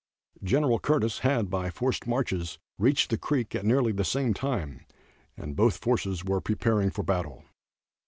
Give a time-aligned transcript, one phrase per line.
[0.43, 0.79] Gen.
[0.79, 4.83] Curtis had, by forced marches, reached the creek at nearly the same time,
[5.37, 7.43] and both forces were preparing for battle.